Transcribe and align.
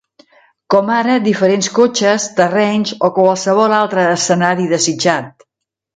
Com 0.73 0.87
ara 0.93 1.17
diferents 1.27 1.69
cotxes, 1.75 2.25
terrenys 2.41 2.95
o 3.09 3.11
qualsevol 3.19 3.77
altre 3.83 4.07
escenari 4.19 4.71
desitjat. 4.73 5.51